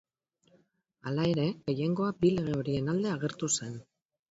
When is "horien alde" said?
2.63-3.15